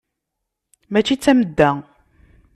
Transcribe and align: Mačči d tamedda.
Mačči 0.91 1.15
d 1.17 1.19
tamedda. 1.23 1.69